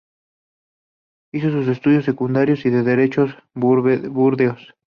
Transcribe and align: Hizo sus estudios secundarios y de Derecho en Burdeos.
Hizo 1.31 1.51
sus 1.51 1.67
estudios 1.67 2.05
secundarios 2.05 2.65
y 2.65 2.71
de 2.71 2.81
Derecho 2.81 3.25
en 3.25 3.33
Burdeos. 4.13 4.73